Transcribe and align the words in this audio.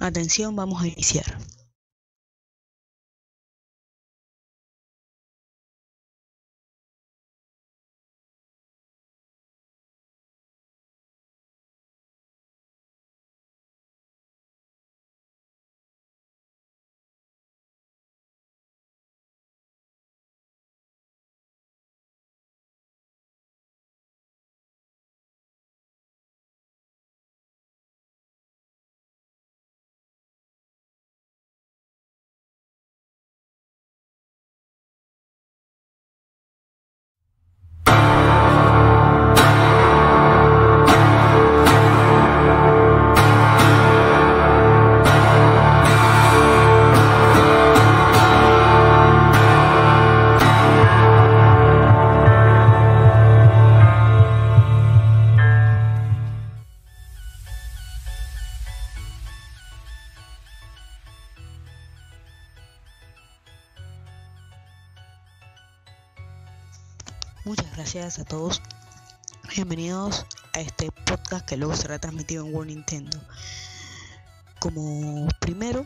Atención, 0.00 0.54
vamos 0.54 0.82
a 0.82 0.86
iniciar. 0.86 1.38
Gracias 68.08 68.26
a 68.26 68.30
todos. 68.30 68.62
Bienvenidos 69.54 70.24
a 70.54 70.60
este 70.60 70.90
podcast 70.90 71.44
que 71.44 71.58
luego 71.58 71.76
será 71.76 71.98
transmitido 71.98 72.46
en 72.46 72.54
World 72.54 72.70
Nintendo. 72.70 73.20
Como 74.60 75.28
primero, 75.40 75.84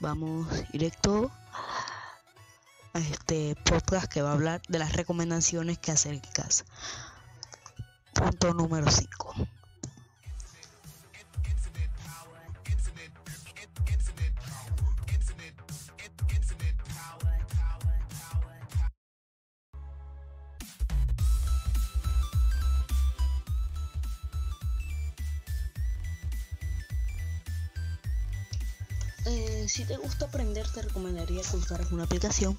vamos 0.00 0.46
directo 0.70 1.30
a 2.92 2.98
este 2.98 3.56
podcast 3.64 4.12
que 4.12 4.20
va 4.20 4.32
a 4.32 4.34
hablar 4.34 4.60
de 4.68 4.78
las 4.78 4.92
recomendaciones 4.92 5.78
que 5.78 5.92
hacer 5.92 6.12
en 6.12 6.20
casa. 6.20 6.66
Punto 8.12 8.52
número 8.52 8.90
5. 8.90 9.48
Aprender, 30.26 30.66
te 30.68 30.82
recomendaría 30.82 31.42
que 31.42 31.94
una 31.94 32.04
aplicación 32.04 32.56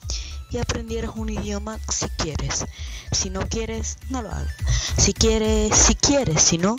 y 0.50 0.58
aprendieras 0.58 1.12
un 1.16 1.30
idioma 1.30 1.78
si 1.90 2.08
quieres. 2.10 2.66
Si 3.12 3.30
no 3.30 3.48
quieres, 3.48 3.98
no 4.10 4.22
lo 4.22 4.30
hagas. 4.30 4.54
Si 4.98 5.14
quieres, 5.14 5.76
si 5.76 5.96
quieres, 5.96 6.42
si 6.42 6.58
no, 6.58 6.78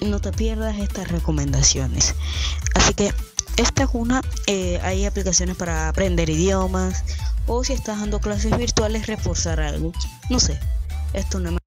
no 0.00 0.20
te 0.20 0.32
pierdas 0.32 0.78
estas 0.78 1.08
recomendaciones. 1.08 2.14
Así 2.74 2.94
que 2.94 3.12
esta 3.56 3.84
es 3.84 3.90
una, 3.92 4.22
eh, 4.46 4.80
hay 4.82 5.04
aplicaciones 5.04 5.56
para 5.56 5.88
aprender 5.88 6.30
idiomas 6.30 7.04
o 7.46 7.64
si 7.64 7.72
estás 7.72 8.00
dando 8.00 8.20
clases 8.20 8.56
virtuales, 8.56 9.06
reforzar 9.06 9.60
algo. 9.60 9.92
No 10.28 10.40
sé, 10.40 10.58
esto 11.12 11.40
no 11.40 11.52
me 11.52 11.59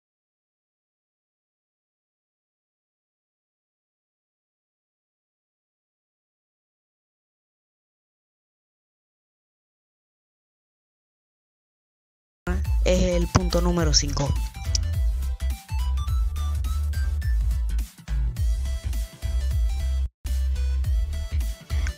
punto 13.53 13.67
número 13.67 13.93
5. 13.93 14.33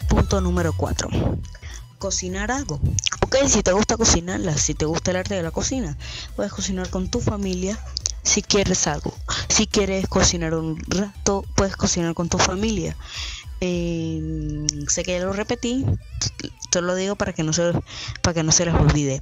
Punto 0.10 0.42
número 0.42 0.74
4. 0.76 1.10
Cocinar 1.98 2.52
algo. 2.52 2.82
Ok, 3.22 3.38
si 3.48 3.64
te 3.64 3.72
gusta 3.72 3.96
cocinarla, 3.96 4.58
si 4.58 4.74
te 4.74 4.84
gusta 4.84 5.12
el 5.12 5.18
arte 5.18 5.36
de 5.36 5.44
la 5.44 5.52
cocina, 5.52 5.98
puedes 6.36 6.52
cocinar 6.52 6.90
con 6.90 7.10
tu 7.10 7.22
familia 7.22 7.80
si 8.24 8.42
quieres 8.42 8.86
algo. 8.88 9.14
Si 9.48 9.66
quieres 9.66 10.10
cocinar 10.10 10.56
un 10.56 10.78
rato, 10.90 11.46
puedes 11.56 11.78
cocinar 11.78 12.14
con 12.16 12.28
tu 12.28 12.38
familia. 12.38 12.98
Eh, 13.62 14.68
sé 14.90 15.04
que 15.04 15.18
ya 15.18 15.24
lo 15.24 15.32
repetí, 15.32 15.86
te 16.70 16.82
lo 16.82 16.96
digo 16.96 17.16
para 17.16 17.32
que 17.32 17.44
no 17.44 17.54
se, 17.54 17.72
para 18.22 18.34
que 18.34 18.44
no 18.44 18.52
se 18.52 18.66
les 18.66 18.74
olvide 18.74 19.22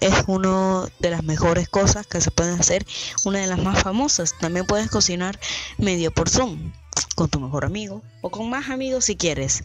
es 0.00 0.24
una 0.26 0.88
de 0.98 1.10
las 1.10 1.24
mejores 1.24 1.68
cosas 1.68 2.06
que 2.06 2.20
se 2.20 2.30
pueden 2.30 2.58
hacer, 2.58 2.86
una 3.24 3.40
de 3.40 3.46
las 3.46 3.58
más 3.58 3.82
famosas. 3.82 4.34
También 4.38 4.66
puedes 4.66 4.90
cocinar 4.90 5.38
medio 5.76 6.12
por 6.12 6.28
Zoom 6.28 6.72
con 7.14 7.28
tu 7.28 7.40
mejor 7.40 7.64
amigo 7.64 8.02
o 8.20 8.30
con 8.30 8.48
más 8.48 8.70
amigos 8.70 9.06
si 9.06 9.16
quieres. 9.16 9.64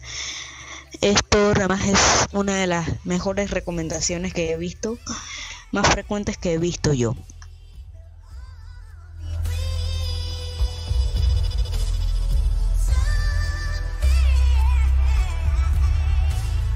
Esto 1.00 1.52
además 1.54 1.86
es 1.86 1.98
una 2.32 2.56
de 2.56 2.66
las 2.66 2.88
mejores 3.04 3.50
recomendaciones 3.50 4.32
que 4.32 4.52
he 4.52 4.56
visto, 4.56 4.98
más 5.72 5.86
frecuentes 5.88 6.36
que 6.36 6.54
he 6.54 6.58
visto 6.58 6.92
yo. 6.92 7.16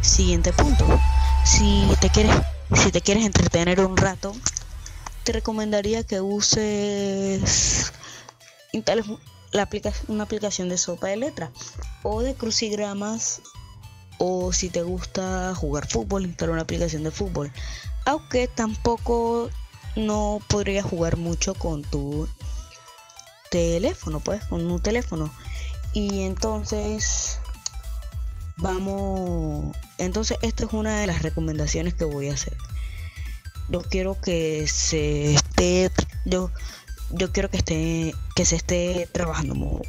Siguiente 0.00 0.52
punto. 0.52 0.84
Si 1.44 1.86
te 2.00 2.10
quieres 2.10 2.34
si 2.74 2.90
te 2.92 3.00
quieres 3.00 3.24
entretener 3.24 3.80
un 3.80 3.96
rato, 3.96 4.34
te 5.24 5.32
recomendaría 5.32 6.04
que 6.04 6.20
uses 6.20 7.92
la 9.52 9.68
una 10.08 10.24
aplicación 10.24 10.68
de 10.68 10.78
sopa 10.78 11.08
de 11.08 11.16
letra 11.16 11.50
o 12.02 12.22
de 12.22 12.34
crucigramas 12.34 13.40
o 14.18 14.52
si 14.52 14.68
te 14.68 14.82
gusta 14.82 15.54
jugar 15.54 15.88
fútbol, 15.88 16.26
instalar 16.26 16.52
una 16.52 16.62
aplicación 16.62 17.04
de 17.04 17.10
fútbol. 17.10 17.52
Aunque 18.04 18.48
tampoco 18.48 19.48
no 19.96 20.40
podrías 20.48 20.84
jugar 20.84 21.16
mucho 21.16 21.54
con 21.54 21.82
tu 21.82 22.28
teléfono, 23.50 24.20
pues, 24.20 24.44
con 24.44 24.70
un 24.70 24.80
teléfono. 24.82 25.32
Y 25.92 26.22
entonces 26.22 27.38
vamos 28.56 29.76
entonces 29.98 30.38
esta 30.42 30.64
es 30.64 30.72
una 30.72 31.00
de 31.00 31.06
las 31.06 31.22
recomendaciones 31.22 31.94
que 31.94 32.04
voy 32.04 32.28
a 32.28 32.34
hacer. 32.34 32.56
Yo 33.68 33.82
quiero 33.82 34.18
que 34.20 34.66
se 34.66 35.34
esté 35.34 35.90
yo 36.24 36.50
yo 37.10 37.32
quiero 37.32 37.50
que 37.50 37.58
esté 37.58 38.14
que 38.34 38.44
se 38.44 38.56
esté 38.56 39.08
trabajando 39.12 39.82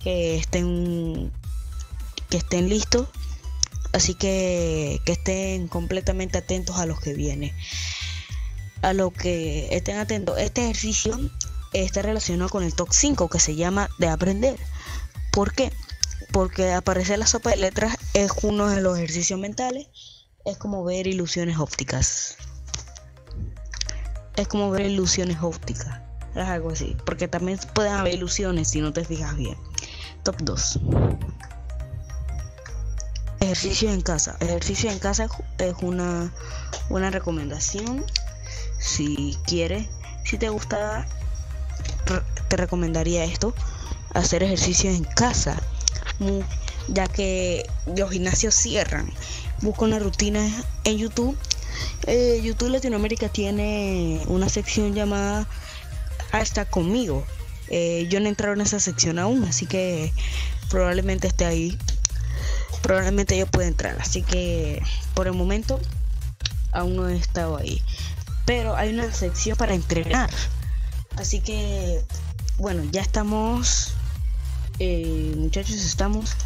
que 0.00 0.36
estén 0.36 1.32
que 2.30 2.38
estén 2.38 2.68
listos 2.68 3.08
así 3.92 4.14
que 4.14 5.00
que 5.04 5.12
estén 5.12 5.68
completamente 5.68 6.38
atentos 6.38 6.76
a 6.76 6.86
lo 6.86 6.98
que 6.98 7.14
viene 7.14 7.54
a 8.82 8.92
lo 8.92 9.10
que 9.10 9.68
estén 9.72 9.98
atentos. 9.98 10.38
Este 10.38 10.62
ejercicio 10.62 11.18
está 11.72 12.02
relacionado 12.02 12.48
con 12.48 12.62
el 12.62 12.74
top 12.74 12.88
5 12.92 13.28
que 13.28 13.40
se 13.40 13.56
llama 13.56 13.90
de 13.98 14.08
aprender. 14.08 14.58
¿por 15.38 15.52
qué? 15.52 15.72
Porque 16.38 16.72
aparecer 16.72 17.18
la 17.18 17.26
sopa 17.26 17.50
de 17.50 17.56
letras 17.56 17.96
es 18.14 18.30
uno 18.42 18.68
de 18.68 18.80
los 18.80 18.96
ejercicios 18.96 19.40
mentales, 19.40 19.88
es 20.44 20.56
como 20.56 20.84
ver 20.84 21.08
ilusiones 21.08 21.58
ópticas. 21.58 22.36
Es 24.36 24.46
como 24.46 24.70
ver 24.70 24.86
ilusiones 24.86 25.38
ópticas, 25.42 26.00
es 26.36 26.44
algo 26.46 26.70
así, 26.70 26.96
porque 27.04 27.26
también 27.26 27.58
pueden 27.74 27.94
haber 27.94 28.14
ilusiones 28.14 28.68
si 28.68 28.80
no 28.80 28.92
te 28.92 29.04
fijas 29.04 29.36
bien. 29.36 29.56
Top 30.22 30.36
2. 30.42 30.78
Ejercicio 33.40 33.90
en 33.90 34.00
casa. 34.00 34.36
Ejercicio 34.38 34.92
en 34.92 35.00
casa 35.00 35.26
es 35.58 35.74
una 35.82 36.32
buena 36.88 37.10
recomendación. 37.10 38.06
Si 38.78 39.36
quieres, 39.44 39.88
si 40.24 40.38
te 40.38 40.50
gusta, 40.50 41.04
te 42.46 42.56
recomendaría 42.56 43.24
esto. 43.24 43.54
Hacer 44.14 44.44
ejercicio 44.44 44.88
en 44.88 45.02
casa 45.02 45.60
ya 46.88 47.06
que 47.06 47.68
los 47.96 48.10
gimnasios 48.10 48.54
cierran. 48.54 49.12
Busco 49.60 49.84
una 49.84 49.98
rutina 49.98 50.48
en 50.84 50.98
YouTube. 50.98 51.36
Eh, 52.06 52.40
YouTube 52.42 52.70
Latinoamérica 52.70 53.28
tiene 53.28 54.20
una 54.26 54.48
sección 54.48 54.94
llamada 54.94 55.46
Hasta 56.32 56.64
conmigo. 56.64 57.24
Eh, 57.68 58.06
yo 58.08 58.20
no 58.20 58.28
he 58.28 58.34
en 58.52 58.60
esa 58.60 58.80
sección 58.80 59.18
aún, 59.18 59.44
así 59.44 59.66
que 59.66 60.12
probablemente 60.70 61.28
esté 61.28 61.44
ahí. 61.44 61.78
probablemente 62.82 63.36
yo 63.36 63.46
pueda 63.46 63.68
entrar. 63.68 63.96
Así 64.00 64.22
que 64.22 64.82
por 65.14 65.26
el 65.26 65.34
momento 65.34 65.80
aún 66.72 66.96
no 66.96 67.08
he 67.08 67.16
estado 67.16 67.56
ahí. 67.56 67.82
Pero 68.46 68.76
hay 68.76 68.90
una 68.90 69.12
sección 69.12 69.56
para 69.56 69.74
entrenar. 69.74 70.30
Así 71.16 71.40
que, 71.40 72.00
bueno, 72.58 72.82
ya 72.90 73.02
estamos, 73.02 73.92
eh, 74.78 75.34
muchachos, 75.36 75.76
estamos. 75.76 76.36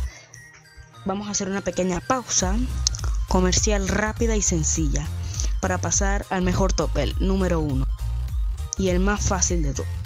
Vamos 1.04 1.28
a 1.28 1.32
hacer 1.32 1.48
una 1.48 1.60
pequeña 1.60 2.00
pausa 2.00 2.56
comercial 3.28 3.88
rápida 3.88 4.36
y 4.36 4.42
sencilla 4.42 5.06
para 5.60 5.78
pasar 5.78 6.26
al 6.30 6.42
mejor 6.42 6.72
top, 6.72 6.96
el 6.98 7.14
número 7.18 7.60
uno 7.60 7.86
y 8.78 8.88
el 8.88 9.00
más 9.00 9.26
fácil 9.26 9.62
de 9.62 9.74
todos. 9.74 10.01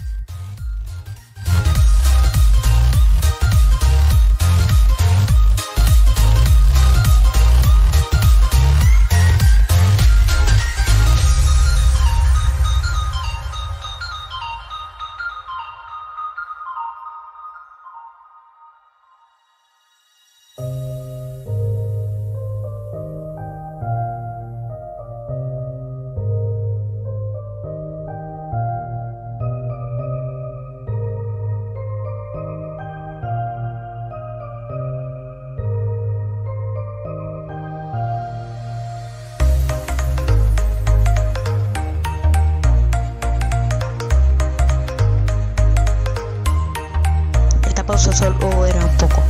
Pausa 47.96 48.12
solo 48.12 48.66
era 48.66 48.84
un 48.84 48.96
poco. 48.98 49.22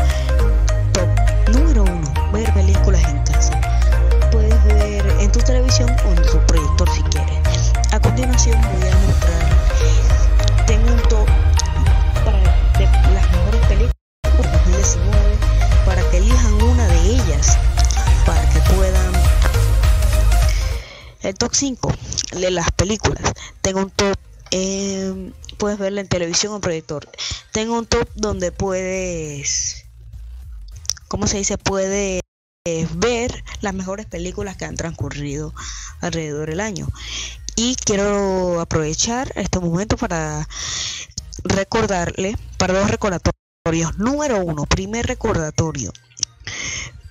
Top 0.93 1.09
número 1.55 1.85
uno, 1.85 2.13
ver 2.33 2.53
películas 2.53 3.01
en 3.05 3.23
casa. 3.23 3.61
Puedes 4.33 4.65
ver 4.65 5.07
en 5.21 5.31
tu 5.31 5.39
televisión 5.39 5.89
o 6.05 6.09
en 6.09 6.23
tu 6.23 6.39
proyector 6.47 6.89
si 6.91 7.03
quieres. 7.03 7.73
A 7.93 8.01
continuación 8.01 8.61
voy 8.61 8.91
a 8.91 8.97
mostrar, 9.07 10.67
tengo 10.67 10.93
un 10.93 11.01
top 11.03 11.29
para 12.25 12.39
de 12.79 12.87
las 13.15 13.31
mejores 13.31 13.67
películas 13.69 13.95
de 14.25 14.53
2019 14.53 15.37
para 15.85 16.03
que 16.11 16.17
elijan 16.17 16.63
una 16.63 16.89
de 16.89 17.01
ellas 17.03 17.59
para 18.27 18.43
que 18.51 18.61
puedan 18.75 19.13
el 21.23 21.35
top 21.35 21.55
5 21.55 21.93
de 22.33 22.51
las 22.51 22.71
películas 22.73 23.33
tengo 23.63 23.81
un 23.81 23.91
top 23.91 24.17
eh, 24.51 25.33
puedes 25.57 25.79
verla 25.79 26.01
en 26.01 26.09
televisión 26.09 26.55
o 26.55 26.61
proyector. 26.61 27.09
Tengo 27.53 27.79
un 27.79 27.87
top 27.87 28.09
donde 28.15 28.53
puedes, 28.53 29.85
¿cómo 31.09 31.27
se 31.27 31.39
dice? 31.39 31.59
Puedes 31.59 32.21
ver 32.95 33.45
las 33.61 33.75
mejores 33.75 34.07
películas 34.07 34.57
que 34.57 34.65
han 34.65 34.77
transcurrido 34.77 35.55
alrededor 36.01 36.51
del 36.51 36.61
año. 36.61 36.89
Y 37.55 37.77
quiero 37.77 38.61
aprovechar 38.61 39.33
este 39.37 39.61
momento 39.61 39.97
para 39.97 40.47
recordarle, 41.45 42.37
para 42.59 42.79
dos 42.79 42.91
recordatorios. 42.91 43.97
Número 43.99 44.45
uno, 44.45 44.67
primer 44.67 45.07
recordatorio. 45.07 45.93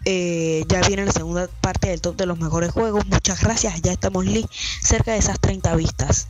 Eh, 0.05 0.63
ya 0.67 0.81
viene 0.81 1.05
la 1.05 1.11
segunda 1.11 1.47
parte 1.47 1.87
del 1.89 1.99
top 1.99 2.15
de 2.15 2.27
los 2.27 2.37
mejores 2.37 2.71
juegos. 2.71 3.05
Muchas 3.07 3.41
gracias, 3.41 3.81
ya 3.81 3.91
estamos 3.91 4.25
cerca 4.81 5.13
de 5.13 5.17
esas 5.17 5.39
30 5.39 5.75
vistas. 5.75 6.27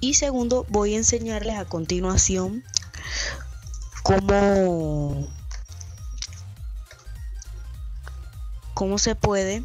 Y 0.00 0.14
segundo, 0.14 0.64
voy 0.68 0.94
a 0.94 0.98
enseñarles 0.98 1.56
a 1.56 1.64
continuación 1.64 2.62
cómo, 4.04 5.28
cómo 8.74 8.98
se 8.98 9.16
puede 9.16 9.64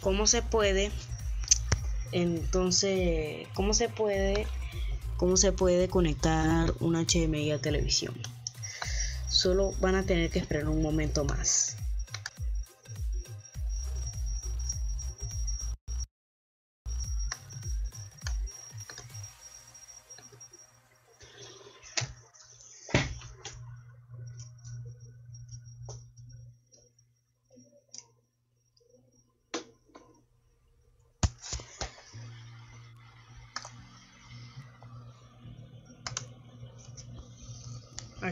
cómo 0.00 0.26
se 0.26 0.40
puede 0.40 0.90
entonces 2.12 3.46
cómo 3.52 3.74
se 3.74 3.90
puede 3.90 4.46
cómo 5.18 5.36
se 5.36 5.52
puede 5.52 5.88
conectar 5.88 6.72
un 6.80 6.94
HDMI 6.94 7.52
a 7.52 7.60
televisión. 7.60 8.14
Solo 9.28 9.72
van 9.80 9.96
a 9.96 10.04
tener 10.04 10.30
que 10.30 10.38
esperar 10.38 10.66
un 10.66 10.80
momento 10.80 11.24
más 11.24 11.75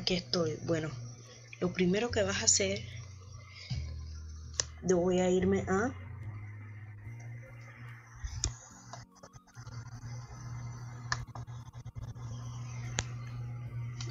aquí 0.05 0.13
estoy. 0.13 0.59
Bueno, 0.67 0.91
lo 1.61 1.73
primero 1.73 2.11
que 2.11 2.23
vas 2.23 2.43
a 2.43 2.45
hacer, 2.45 2.79
yo 4.83 4.99
voy 4.99 5.19
a 5.21 5.31
irme 5.31 5.65
a 5.67 5.95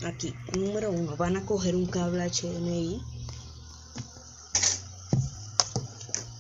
aquí, 0.03 0.33
número 0.57 0.89
uno, 0.89 1.15
van 1.15 1.37
a 1.37 1.45
coger 1.45 1.75
un 1.75 1.85
cable 1.85 2.27
HDMI 2.27 2.99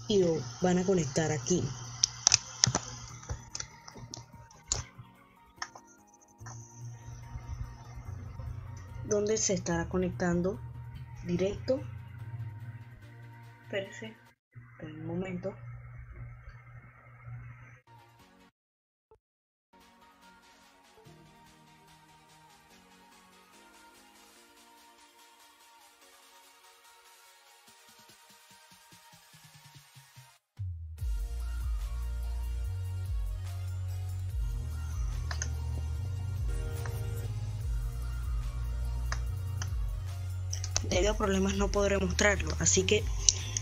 y 0.07 0.17
lo 0.17 0.41
van 0.61 0.79
a 0.79 0.83
conectar 0.83 1.31
aquí. 1.31 1.63
Donde 9.13 9.37
se 9.37 9.53
estará 9.53 9.87
conectando 9.89 10.59
directo. 11.23 11.79
Espérese, 13.65 14.17
un 14.81 15.05
momento. 15.05 15.55
Debido 40.89 41.11
a 41.11 41.17
problemas 41.17 41.55
no 41.55 41.69
podré 41.69 41.97
mostrarlo. 41.97 42.55
Así 42.59 42.83
que 42.83 43.03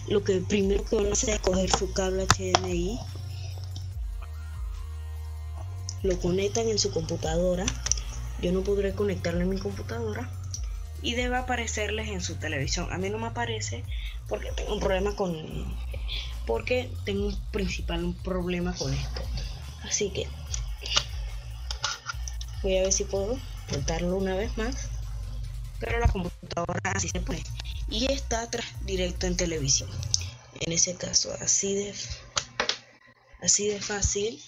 lo 0.07 0.23
que 0.23 0.41
primero 0.41 0.83
que 0.85 0.95
van 0.95 1.07
a 1.07 1.13
hacer 1.13 1.29
es 1.29 1.39
coger 1.39 1.69
su 1.69 1.93
cable 1.93 2.25
HDMI, 2.25 2.99
lo 6.03 6.19
conectan 6.19 6.67
en 6.67 6.79
su 6.79 6.91
computadora. 6.91 7.65
Yo 8.41 8.51
no 8.51 8.61
podré 8.61 8.93
conectarlo 8.93 9.41
en 9.41 9.49
mi 9.49 9.59
computadora 9.59 10.29
y 11.03 11.13
debe 11.13 11.37
aparecerles 11.37 12.09
en 12.09 12.21
su 12.21 12.35
televisión. 12.35 12.91
A 12.91 12.97
mí 12.97 13.09
no 13.09 13.19
me 13.19 13.27
aparece 13.27 13.83
porque 14.27 14.51
tengo 14.51 14.73
un 14.73 14.79
problema 14.79 15.15
con 15.15 15.35
porque 16.47 16.91
tengo 17.05 17.27
un 17.27 17.39
principal 17.51 18.15
problema 18.23 18.73
con 18.75 18.91
esto. 18.93 19.21
Así 19.83 20.09
que 20.09 20.27
voy 22.63 22.77
a 22.77 22.81
ver 22.81 22.93
si 22.93 23.03
puedo 23.03 23.37
intentarlo 23.67 24.15
una 24.15 24.35
vez 24.35 24.57
más 24.57 24.89
pero 25.81 25.99
la 25.99 26.07
computadora 26.07 26.40
así 26.83 27.09
se 27.09 27.21
pone 27.21 27.43
y 27.87 28.11
está 28.11 28.43
atrás 28.43 28.65
directo 28.81 29.27
en 29.27 29.37
televisión. 29.37 29.89
En 30.59 30.71
ese 30.71 30.95
caso 30.95 31.33
así 31.41 31.73
de 31.75 31.95
así 33.41 33.67
de 33.67 33.81
fácil 33.81 34.41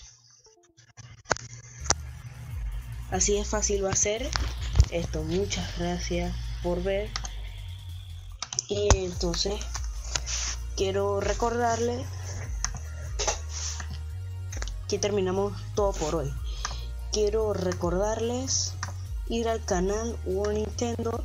así 3.12 3.38
de 3.38 3.46
fácil 3.46 3.86
va 3.86 3.92
a 3.92 3.96
ser 3.96 4.30
esto. 4.92 5.24
Muchas 5.24 5.78
gracias 5.78 6.36
por 6.62 6.82
ver. 6.84 7.10
Y 8.70 8.88
entonces 8.98 9.56
quiero 10.76 11.20
recordarle 11.20 12.06
que 14.88 15.00
terminamos 15.00 15.54
todo 15.76 15.92
por 15.94 16.16
hoy. 16.16 16.34
Quiero 17.12 17.54
recordarles 17.54 18.74
ir 19.28 19.48
al 19.48 19.64
canal 19.66 20.18
World 20.26 20.58
Nintendo 20.58 21.24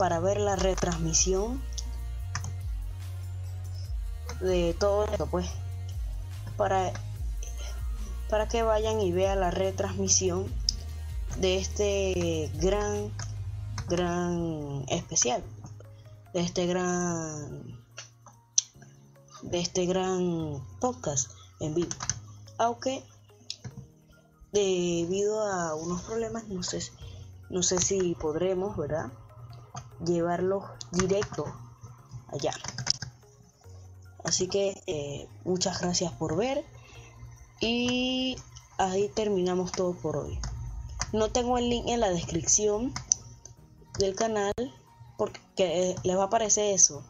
para 0.00 0.18
ver 0.18 0.40
la 0.40 0.56
retransmisión 0.56 1.62
de 4.40 4.74
todo 4.80 5.04
esto, 5.04 5.26
pues, 5.26 5.46
para, 6.56 6.90
para 8.30 8.48
que 8.48 8.62
vayan 8.62 8.98
y 9.02 9.12
vean 9.12 9.40
la 9.40 9.50
retransmisión 9.50 10.46
de 11.36 11.58
este 11.58 12.50
gran, 12.54 13.12
gran 13.90 14.86
especial, 14.88 15.44
de 16.32 16.40
este 16.40 16.64
gran, 16.64 17.78
de 19.42 19.60
este 19.60 19.84
gran 19.84 20.64
podcast 20.80 21.30
en 21.60 21.74
vivo. 21.74 21.90
Aunque 22.56 23.04
debido 24.50 25.42
a 25.42 25.74
unos 25.74 26.00
problemas, 26.04 26.48
no 26.48 26.62
sé, 26.62 26.80
no 27.50 27.62
sé 27.62 27.76
si 27.76 28.14
podremos, 28.14 28.78
¿verdad? 28.78 29.12
Llevarlo 30.04 30.64
directo 30.92 31.44
allá. 32.32 32.52
Así 34.24 34.48
que 34.48 34.80
eh, 34.86 35.28
muchas 35.44 35.80
gracias 35.80 36.12
por 36.12 36.36
ver 36.36 36.64
y 37.60 38.36
ahí 38.78 39.08
terminamos 39.08 39.72
todo 39.72 39.94
por 39.94 40.16
hoy. 40.16 40.38
No 41.12 41.30
tengo 41.30 41.58
el 41.58 41.68
link 41.68 41.88
en 41.88 42.00
la 42.00 42.10
descripción 42.10 42.92
del 43.98 44.14
canal 44.14 44.52
porque 45.18 45.96
les 46.02 46.16
va 46.16 46.22
a 46.22 46.26
aparecer 46.26 46.74
eso. 46.74 47.02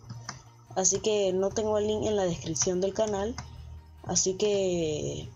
Así 0.77 1.01
que 1.01 1.33
no 1.33 1.51
tengo 1.51 1.79
el 1.79 1.87
link 1.87 2.07
en 2.07 2.17
la 2.17 2.25
descripción 2.25 2.81
del 2.81 2.95
canal. 2.95 3.35
Así 4.05 4.35
que... 4.35 5.29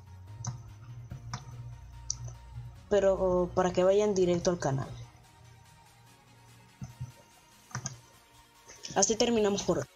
Pero 2.89 3.51
para 3.55 3.73
que 3.73 3.85
vayan 3.85 4.15
directo 4.15 4.51
al 4.51 4.59
canal. 4.59 4.89
Así 8.95 9.17
terminamos 9.17 9.63
por 9.63 9.79
hoy. 9.79 9.94